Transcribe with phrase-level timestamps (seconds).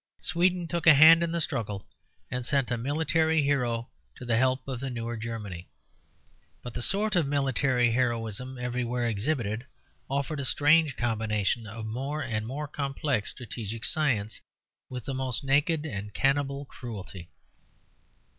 [0.17, 1.85] Sweden took a hand in the struggle,
[2.31, 5.69] and sent a military hero to the help of the newer Germany.
[6.63, 9.67] But the sort of military heroism everywhere exhibited
[10.09, 14.41] offered a strange combination of more and more complex strategic science
[14.89, 17.29] with the most naked and cannibal cruelty.